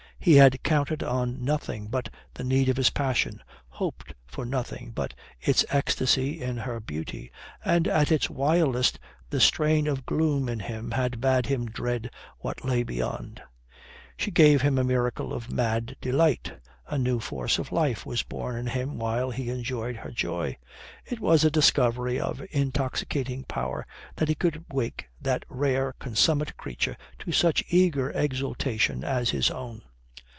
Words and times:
He 0.23 0.35
had 0.35 0.61
counted 0.61 1.01
on 1.01 1.43
nothing 1.43 1.87
but 1.87 2.07
the 2.35 2.43
need 2.43 2.69
of 2.69 2.77
his 2.77 2.91
passion, 2.91 3.41
hoped 3.69 4.13
for 4.27 4.45
nothing 4.45 4.91
but 4.93 5.15
its 5.39 5.65
ecstasy 5.71 6.39
in 6.43 6.57
her 6.57 6.79
beauty, 6.79 7.31
and 7.65 7.87
at 7.87 8.11
its 8.11 8.29
wildest 8.29 8.99
the 9.31 9.39
strain 9.39 9.87
of 9.87 10.05
gloom 10.05 10.47
in 10.47 10.59
him 10.59 10.91
had 10.91 11.19
bade 11.19 11.47
him 11.47 11.65
dread 11.65 12.11
what 12.37 12.63
lay 12.63 12.83
beyond. 12.83 13.41
She 14.15 14.29
gave 14.29 14.61
him 14.61 14.77
a 14.77 14.83
miracle 14.83 15.33
of 15.33 15.51
mad 15.51 15.95
delight. 15.99 16.53
A 16.87 16.99
new 16.99 17.19
force 17.19 17.57
of 17.57 17.71
life 17.71 18.05
was 18.05 18.21
born 18.21 18.55
in 18.57 18.67
him 18.67 18.99
while 18.99 19.31
he 19.31 19.49
enjoyed 19.49 19.95
her 19.95 20.11
joy. 20.11 20.55
It 21.03 21.19
was 21.19 21.43
a 21.43 21.49
discovery 21.49 22.19
of 22.19 22.43
intoxicating 22.51 23.43
power 23.45 23.87
that 24.17 24.27
he 24.29 24.35
could 24.35 24.65
wake 24.71 25.07
that 25.19 25.45
rare, 25.49 25.95
consummate 25.97 26.57
creature 26.57 26.95
to 27.17 27.31
such 27.31 27.63
eager 27.69 28.11
exultation 28.11 29.03
as 29.03 29.31
his 29.31 29.49
own. 29.49 29.81